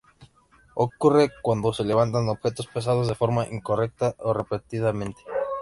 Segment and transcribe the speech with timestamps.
[0.73, 5.21] Ocurre cuando se levantan objetos pesados de forma incorrecta o repetidamente.